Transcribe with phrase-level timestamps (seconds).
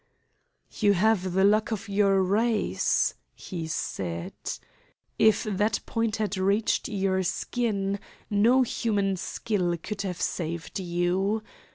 [0.79, 4.33] "You have the luck of your race," he said
[5.19, 11.43] "If that point had reached your skin no human skill could have saved you.